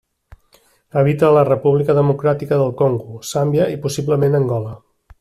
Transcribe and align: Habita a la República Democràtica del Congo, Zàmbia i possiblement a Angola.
Habita 1.01 1.27
a 1.27 1.35
la 1.35 1.43
República 1.51 1.97
Democràtica 1.99 2.59
del 2.63 2.75
Congo, 2.83 3.21
Zàmbia 3.35 3.69
i 3.77 3.81
possiblement 3.87 4.39
a 4.39 4.45
Angola. 4.45 4.77